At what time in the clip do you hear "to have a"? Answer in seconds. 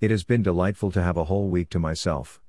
0.92-1.24